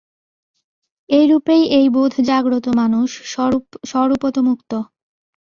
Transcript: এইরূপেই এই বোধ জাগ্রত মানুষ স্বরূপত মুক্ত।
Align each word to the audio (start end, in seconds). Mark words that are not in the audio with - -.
এইরূপেই 1.09 1.63
এই 1.77 1.87
বোধ 1.89 2.13
জাগ্রত 2.29 2.65
মানুষ 2.79 3.09
স্বরূপত 3.85 4.35
মুক্ত। 4.47 4.71